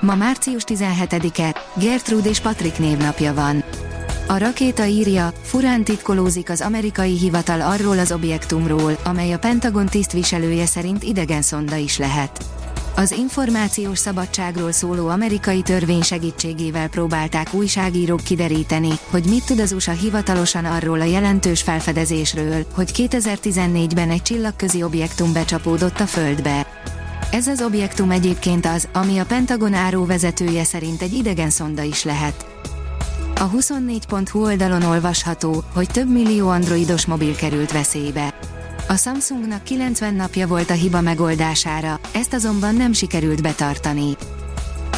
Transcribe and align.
Ma 0.00 0.14
március 0.14 0.62
17-e, 0.66 1.56
Gertrude 1.76 2.28
és 2.28 2.40
Patrick 2.40 2.78
névnapja 2.78 3.34
van. 3.34 3.64
A 4.28 4.38
rakéta 4.38 4.84
írja, 4.84 5.32
furán 5.42 5.84
titkolózik 5.84 6.50
az 6.50 6.60
amerikai 6.60 7.18
hivatal 7.18 7.60
arról 7.60 7.98
az 7.98 8.12
objektumról, 8.12 8.98
amely 9.04 9.32
a 9.32 9.38
Pentagon 9.38 9.86
tisztviselője 9.86 10.66
szerint 10.66 11.02
idegen 11.02 11.42
szonda 11.42 11.76
is 11.76 11.98
lehet. 11.98 12.44
Az 12.96 13.10
információs 13.10 13.98
szabadságról 13.98 14.72
szóló 14.72 15.08
amerikai 15.08 15.62
törvény 15.62 16.02
segítségével 16.02 16.88
próbálták 16.88 17.54
újságírók 17.54 18.22
kideríteni, 18.22 18.90
hogy 19.10 19.24
mit 19.28 19.44
tud 19.46 19.58
az 19.58 19.72
USA 19.72 19.92
hivatalosan 19.92 20.64
arról 20.64 21.00
a 21.00 21.04
jelentős 21.04 21.62
felfedezésről, 21.62 22.66
hogy 22.74 22.90
2014-ben 22.94 24.10
egy 24.10 24.22
csillagközi 24.22 24.82
objektum 24.82 25.32
becsapódott 25.32 26.00
a 26.00 26.06
Földbe. 26.06 26.66
Ez 27.30 27.46
az 27.46 27.62
objektum 27.62 28.10
egyébként 28.10 28.66
az, 28.66 28.88
ami 28.92 29.18
a 29.18 29.24
Pentagon 29.24 29.74
áró 29.74 30.04
vezetője 30.04 30.64
szerint 30.64 31.02
egy 31.02 31.12
idegen 31.12 31.50
szonda 31.50 31.82
is 31.82 32.04
lehet. 32.04 32.46
A 33.34 33.50
24.hu 33.50 34.44
oldalon 34.44 34.82
olvasható, 34.82 35.64
hogy 35.74 35.88
több 35.88 36.10
millió 36.10 36.48
androidos 36.48 37.06
mobil 37.06 37.34
került 37.34 37.72
veszélybe. 37.72 38.34
A 38.88 38.96
Samsungnak 38.96 39.62
90 39.62 40.14
napja 40.14 40.46
volt 40.46 40.70
a 40.70 40.74
hiba 40.74 41.00
megoldására, 41.00 42.00
ezt 42.12 42.32
azonban 42.32 42.74
nem 42.74 42.92
sikerült 42.92 43.42
betartani. 43.42 44.16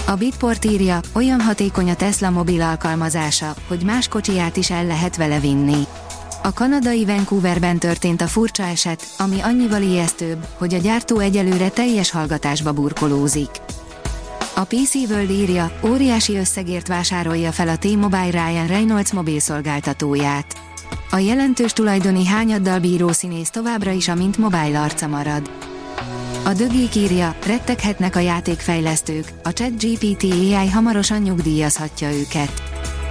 A 0.06 0.14
Bitport 0.14 0.64
írja, 0.64 1.00
olyan 1.12 1.40
hatékony 1.40 1.90
a 1.90 1.94
Tesla 1.94 2.30
mobil 2.30 2.62
alkalmazása, 2.62 3.54
hogy 3.68 3.82
más 3.82 4.08
kocsiját 4.08 4.56
is 4.56 4.70
el 4.70 4.86
lehet 4.86 5.16
vele 5.16 5.38
vinni. 5.38 5.86
A 6.42 6.52
kanadai 6.52 7.04
Vancouverben 7.04 7.78
történt 7.78 8.20
a 8.20 8.26
furcsa 8.26 8.62
eset, 8.62 9.06
ami 9.18 9.40
annyival 9.40 9.82
ijesztőbb, 9.82 10.46
hogy 10.58 10.74
a 10.74 10.78
gyártó 10.78 11.18
egyelőre 11.18 11.68
teljes 11.68 12.10
hallgatásba 12.10 12.72
burkolózik. 12.72 13.50
A 14.54 14.64
PC 14.64 14.94
World 14.94 15.30
írja, 15.30 15.72
óriási 15.84 16.36
összegért 16.36 16.88
vásárolja 16.88 17.52
fel 17.52 17.68
a 17.68 17.76
T-Mobile 17.76 18.30
Ryan 18.30 18.66
Reynolds 18.66 19.12
mobilszolgáltatóját. 19.12 20.56
A 21.10 21.18
jelentős 21.18 21.72
tulajdoni 21.72 22.26
hányaddal 22.26 22.78
bíró 22.78 23.12
színész 23.12 23.50
továbbra 23.50 23.90
is 23.90 24.08
a 24.08 24.14
mint 24.14 24.38
mobile 24.38 24.80
arca 24.80 25.06
marad. 25.06 25.50
A 26.44 26.52
dögék 26.52 26.94
írja, 26.94 27.36
retteghetnek 27.46 28.16
a 28.16 28.20
játékfejlesztők, 28.20 29.32
a 29.42 29.52
ChatGPT 29.52 30.22
AI 30.22 30.68
hamarosan 30.68 31.20
nyugdíjazhatja 31.20 32.12
őket. 32.12 32.67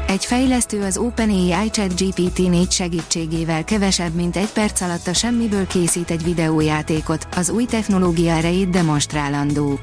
Egy 0.07 0.25
fejlesztő 0.25 0.83
az 0.83 0.97
OpenAI 0.97 1.69
ChatGPT 1.69 2.37
4 2.37 2.71
segítségével 2.71 3.63
kevesebb 3.63 4.13
mint 4.13 4.35
egy 4.35 4.49
perc 4.49 4.81
alatt 4.81 5.07
a 5.07 5.13
semmiből 5.13 5.67
készít 5.67 6.11
egy 6.11 6.23
videójátékot, 6.23 7.27
az 7.35 7.49
új 7.49 7.65
technológia 7.65 8.31
erejét 8.31 8.69
demonstrálandó. 8.69 9.79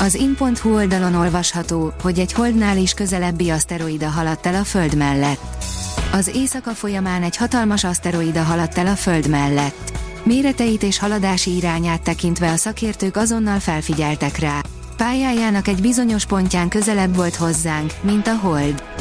Az 0.00 0.14
in.hu 0.14 0.74
oldalon 0.74 1.14
olvasható, 1.14 1.92
hogy 2.02 2.18
egy 2.18 2.32
holdnál 2.32 2.76
is 2.76 2.94
közelebbi 2.94 3.50
aszteroida 3.50 4.08
haladt 4.08 4.46
el 4.46 4.54
a 4.54 4.64
Föld 4.64 4.96
mellett. 4.96 5.64
Az 6.12 6.30
éjszaka 6.34 6.70
folyamán 6.70 7.22
egy 7.22 7.36
hatalmas 7.36 7.84
aszteroida 7.84 8.42
haladt 8.42 8.78
el 8.78 8.86
a 8.86 8.96
Föld 8.96 9.28
mellett. 9.28 9.92
Méreteit 10.22 10.82
és 10.82 10.98
haladási 10.98 11.56
irányát 11.56 12.02
tekintve 12.02 12.50
a 12.50 12.56
szakértők 12.56 13.16
azonnal 13.16 13.58
felfigyeltek 13.58 14.38
rá. 14.38 14.60
Pályájának 14.96 15.68
egy 15.68 15.80
bizonyos 15.80 16.26
pontján 16.26 16.68
közelebb 16.68 17.16
volt 17.16 17.36
hozzánk, 17.36 17.92
mint 18.00 18.26
a 18.26 18.34
Hold. 18.34 18.91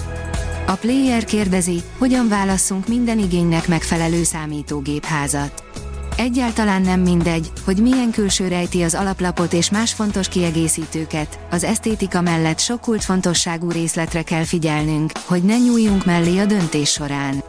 A 0.72 0.76
player 0.76 1.24
kérdezi, 1.24 1.82
hogyan 1.98 2.28
válasszunk 2.28 2.88
minden 2.88 3.20
igénynek 3.20 3.68
megfelelő 3.68 4.24
számítógépházat. 4.24 5.64
Egyáltalán 6.18 6.82
nem 6.82 7.00
mindegy, 7.00 7.52
hogy 7.66 7.78
milyen 7.78 8.12
külső 8.12 8.48
rejti 8.48 8.82
az 8.82 8.96
alaplapot 8.96 9.54
és 9.54 9.70
más 9.70 9.94
fontos 9.94 10.28
kiegészítőket, 10.28 11.40
az 11.50 11.64
esztétika 11.64 12.22
mellett 12.22 12.60
sok 12.60 12.82
kulcsfontosságú 12.82 13.72
részletre 13.72 14.22
kell 14.22 14.44
figyelnünk, 14.44 15.12
hogy 15.26 15.44
ne 15.44 15.58
nyúljunk 15.58 16.06
mellé 16.06 16.38
a 16.38 16.46
döntés 16.46 16.90
során. 16.90 17.44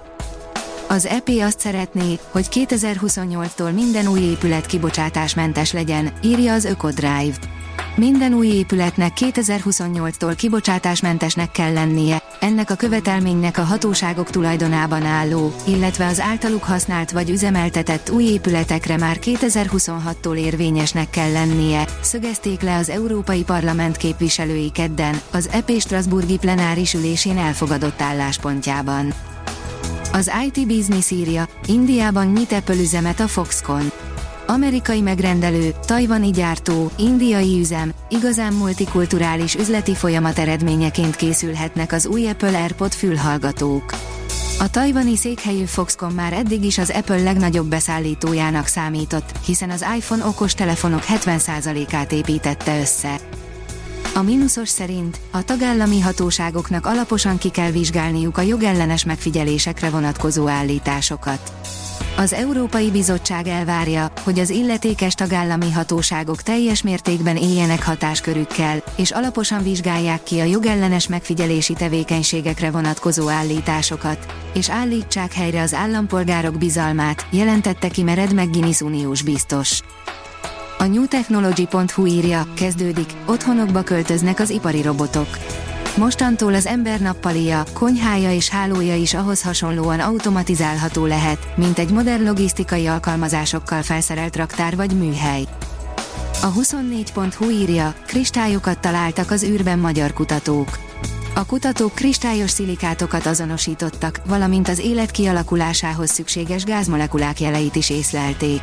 Az 0.88 1.06
EP 1.06 1.28
azt 1.28 1.60
szeretné, 1.60 2.18
hogy 2.30 2.46
2028-tól 2.50 3.74
minden 3.74 4.06
új 4.06 4.20
épület 4.20 4.66
kibocsátásmentes 4.66 5.72
legyen, 5.72 6.12
írja 6.22 6.52
az 6.52 6.64
Ökodrive. 6.64 7.36
Minden 7.96 8.34
új 8.34 8.46
épületnek 8.46 9.12
2028-tól 9.20 10.34
kibocsátásmentesnek 10.36 11.50
kell 11.50 11.72
lennie, 11.72 12.21
ennek 12.42 12.70
a 12.70 12.74
követelménynek 12.74 13.58
a 13.58 13.62
hatóságok 13.62 14.30
tulajdonában 14.30 15.02
álló, 15.02 15.54
illetve 15.66 16.06
az 16.06 16.20
általuk 16.20 16.62
használt 16.64 17.10
vagy 17.10 17.30
üzemeltetett 17.30 18.10
új 18.10 18.24
épületekre 18.24 18.96
már 18.96 19.18
2026-tól 19.20 20.36
érvényesnek 20.36 21.10
kell 21.10 21.32
lennie, 21.32 21.86
szögezték 22.00 22.60
le 22.60 22.76
az 22.76 22.88
Európai 22.88 23.42
Parlament 23.42 23.96
képviselői 23.96 24.70
kedden, 24.70 25.20
az 25.32 25.48
EP 25.52 25.70
Strasburgi 25.78 26.38
plenáris 26.38 26.94
ülésén 26.94 27.38
elfogadott 27.38 28.00
álláspontjában. 28.00 29.14
Az 30.12 30.30
IT 30.46 30.66
Business 30.66 31.10
írja, 31.10 31.48
Indiában 31.66 32.26
nyit 32.26 32.52
Apple 32.52 32.74
üzemet 32.74 33.20
a 33.20 33.28
Foxconn. 33.28 34.01
Amerikai 34.52 35.00
megrendelő, 35.00 35.74
tajvani 35.86 36.30
gyártó, 36.30 36.90
indiai 36.96 37.58
üzem, 37.60 37.92
igazán 38.08 38.52
multikulturális 38.52 39.54
üzleti 39.54 39.94
folyamat 39.94 40.38
eredményeként 40.38 41.16
készülhetnek 41.16 41.92
az 41.92 42.06
új 42.06 42.28
Apple 42.28 42.58
AirPod 42.58 42.92
fülhallgatók. 42.92 43.94
A 44.58 44.70
tajvani 44.70 45.16
székhelyű 45.16 45.64
Foxconn 45.64 46.14
már 46.14 46.32
eddig 46.32 46.64
is 46.64 46.78
az 46.78 46.90
Apple 46.90 47.22
legnagyobb 47.22 47.66
beszállítójának 47.66 48.66
számított, 48.66 49.32
hiszen 49.44 49.70
az 49.70 49.84
iPhone 49.96 50.26
okos 50.26 50.54
telefonok 50.54 51.02
70%-át 51.08 52.12
építette 52.12 52.80
össze. 52.80 53.20
A 54.14 54.22
mínuszos 54.22 54.68
szerint 54.68 55.20
a 55.30 55.44
tagállami 55.44 56.00
hatóságoknak 56.00 56.86
alaposan 56.86 57.38
ki 57.38 57.48
kell 57.48 57.70
vizsgálniuk 57.70 58.38
a 58.38 58.42
jogellenes 58.42 59.04
megfigyelésekre 59.04 59.90
vonatkozó 59.90 60.48
állításokat. 60.48 61.61
Az 62.16 62.32
Európai 62.32 62.90
Bizottság 62.90 63.46
elvárja, 63.46 64.12
hogy 64.22 64.38
az 64.38 64.50
illetékes 64.50 65.14
tagállami 65.14 65.70
hatóságok 65.70 66.42
teljes 66.42 66.82
mértékben 66.82 67.36
éljenek 67.36 67.84
hatáskörükkel, 67.84 68.82
és 68.96 69.10
alaposan 69.10 69.62
vizsgálják 69.62 70.22
ki 70.22 70.40
a 70.40 70.44
jogellenes 70.44 71.08
megfigyelési 71.08 71.72
tevékenységekre 71.72 72.70
vonatkozó 72.70 73.28
állításokat, 73.28 74.34
és 74.54 74.70
állítsák 74.70 75.32
helyre 75.32 75.60
az 75.60 75.74
állampolgárok 75.74 76.58
bizalmát, 76.58 77.26
jelentette 77.30 77.88
ki 77.88 78.02
Mered 78.02 78.32
McGuinness 78.32 78.80
uniós 78.80 79.22
biztos. 79.22 79.80
A 80.78 80.84
newtechnology.hu 80.84 82.06
írja, 82.06 82.46
kezdődik, 82.54 83.10
otthonokba 83.26 83.82
költöznek 83.82 84.40
az 84.40 84.50
ipari 84.50 84.82
robotok. 84.82 85.28
Mostantól 85.96 86.54
az 86.54 86.66
ember 86.66 87.00
nappalia, 87.00 87.64
konyhája 87.72 88.32
és 88.32 88.48
hálója 88.48 88.96
is 88.96 89.14
ahhoz 89.14 89.42
hasonlóan 89.42 90.00
automatizálható 90.00 91.06
lehet, 91.06 91.56
mint 91.56 91.78
egy 91.78 91.90
modern 91.90 92.24
logisztikai 92.24 92.86
alkalmazásokkal 92.86 93.82
felszerelt 93.82 94.36
raktár 94.36 94.76
vagy 94.76 94.92
műhely. 94.92 95.44
A 96.42 96.52
24.hu 96.52 97.50
írja, 97.50 97.94
kristályokat 98.06 98.78
találtak 98.78 99.30
az 99.30 99.42
űrben 99.42 99.78
magyar 99.78 100.12
kutatók. 100.12 100.78
A 101.34 101.46
kutatók 101.46 101.94
kristályos 101.94 102.50
szilikátokat 102.50 103.26
azonosítottak, 103.26 104.20
valamint 104.26 104.68
az 104.68 104.78
élet 104.78 105.10
kialakulásához 105.10 106.10
szükséges 106.10 106.64
gázmolekulák 106.64 107.40
jeleit 107.40 107.76
is 107.76 107.90
észlelték. 107.90 108.62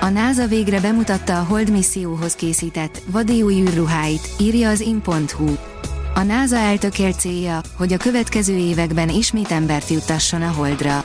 A 0.00 0.08
NASA 0.08 0.46
végre 0.46 0.80
bemutatta 0.80 1.38
a 1.38 1.44
Hold 1.44 1.70
misszióhoz 1.70 2.34
készített, 2.34 3.02
vadi 3.06 3.42
új 3.42 3.54
űrruháit, 3.54 4.28
írja 4.38 4.68
az 4.68 4.80
in.hu. 4.80 5.54
A 6.16 6.22
NASA 6.22 6.56
eltökélt 6.56 7.18
célja, 7.18 7.60
hogy 7.76 7.92
a 7.92 7.96
következő 7.96 8.56
években 8.56 9.08
ismét 9.08 9.50
embert 9.50 9.88
juttasson 9.88 10.42
a 10.42 10.50
Holdra. 10.50 11.04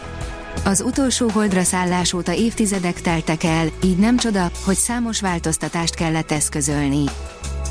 Az 0.66 0.81
utolsó 0.81 1.30
Holdra 1.30 1.63
szállás 1.63 2.13
óta 2.13 2.34
évtizedek 2.34 3.02
teltek 3.02 3.44
el, 3.44 3.68
így 3.84 3.98
nem 3.98 4.18
csoda, 4.18 4.52
hogy 4.66 4.75
számos 4.75 5.22
változtatást 5.22 5.96
kellett 5.96 6.31
eszközölni. 6.31 7.04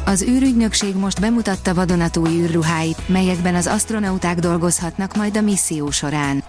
Az 0.05 0.23
űrügynökség 0.23 0.95
most 0.95 1.21
bemutatta 1.21 1.75
vadonatúj 1.75 2.29
űrruháit, 2.29 3.09
melyekben 3.09 3.55
az 3.55 3.67
astronauták 3.67 4.39
dolgozhatnak 4.39 5.17
majd 5.17 5.37
a 5.37 5.41
misszió 5.41 5.91
során. 5.91 6.45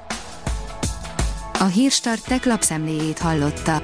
A 1.59 1.65
hírstart 1.65 2.25
tech 2.25 2.47
lapszemléjét 2.47 3.19
hallotta. 3.19 3.83